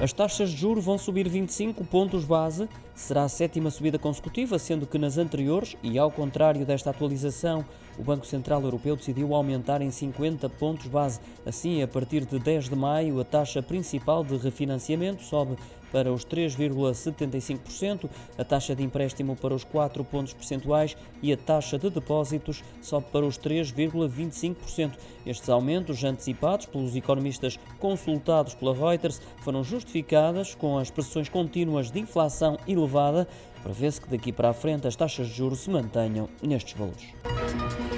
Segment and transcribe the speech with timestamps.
[0.00, 4.86] As taxas de juros vão subir 25 pontos base, será a sétima subida consecutiva, sendo
[4.86, 7.64] que nas anteriores, e ao contrário desta atualização,
[7.98, 11.18] o Banco Central Europeu decidiu aumentar em 50 pontos base.
[11.44, 15.56] Assim, a partir de 10 de maio, a taxa principal de refinanciamento sobe
[15.92, 21.78] para os 3,75%, a taxa de empréstimo para os 4 pontos percentuais e a taxa
[21.78, 24.92] de depósitos sobe para os 3,25%.
[25.26, 32.00] Estes aumentos, antecipados pelos economistas consultados pela Reuters, foram justificadas com as pressões contínuas de
[32.00, 33.28] inflação elevada.
[33.62, 37.97] Prevê-se que daqui para a frente as taxas de juros se mantenham nestes valores.